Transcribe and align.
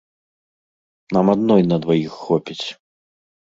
Нам 1.17 1.25
адной 1.35 1.61
на 1.73 1.77
дваіх 1.85 2.11
хопіць. 2.25 2.61